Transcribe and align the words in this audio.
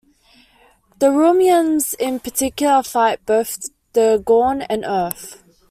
The 0.97 1.09
Romulans 1.11 1.93
in 1.93 2.21
particular 2.21 2.81
fight 2.81 3.23
both 3.27 3.69
the 3.93 4.19
Gorn 4.25 4.63
and 4.63 4.83
Earth. 4.83 5.43